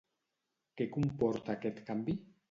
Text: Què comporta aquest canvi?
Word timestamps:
Què 0.79 0.87
comporta 0.95 1.53
aquest 1.55 1.83
canvi? 1.91 2.17